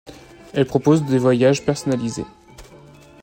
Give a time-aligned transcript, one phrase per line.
[0.55, 2.25] Elle propose des voyages personnalisés.